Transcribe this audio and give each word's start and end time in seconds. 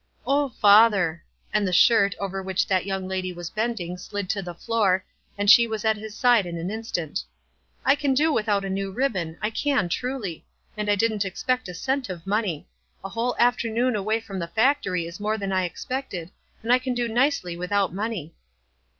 "O 0.25 0.49
father," 0.49 1.23
and 1.53 1.67
the 1.67 1.71
shirt 1.71 2.15
over 2.19 2.41
which 2.41 2.65
that 2.65 2.87
young 2.87 3.07
lady 3.07 3.31
was 3.31 3.51
bending 3.51 3.99
slid 3.99 4.31
to 4.31 4.41
the 4.41 4.55
floor, 4.55 5.05
and 5.37 5.47
she 5.47 5.67
was 5.67 5.85
at 5.85 5.95
his 5.95 6.15
side 6.15 6.47
in 6.47 6.57
an 6.57 6.69
instaut." 6.69 7.21
I 7.85 7.93
can 7.93 8.15
do 8.15 8.33
WISE 8.33 8.45
AND 8.47 8.49
OTHERWISE. 8.49 8.63
109 8.63 8.63
without 8.63 8.65
a 8.65 8.73
new 8.73 8.91
ribbon, 8.97 9.37
I 9.43 9.51
can, 9.51 9.89
truly; 9.89 10.43
and 10.75 10.89
I 10.89 10.95
didn't 10.95 11.23
expect 11.23 11.69
a 11.69 11.75
cent 11.75 12.09
of 12.09 12.25
money. 12.25 12.67
A 13.03 13.09
whole 13.09 13.35
afternoon 13.37 13.95
away 13.95 14.19
from 14.19 14.39
the 14.39 14.47
factory 14.47 15.05
is 15.05 15.19
more 15.19 15.37
than 15.37 15.51
I 15.51 15.65
expected, 15.65 16.31
and 16.63 16.73
I 16.73 16.79
can 16.79 16.95
do 16.95 17.07
nicely 17.07 17.55
without 17.55 17.93
money." 17.93 18.33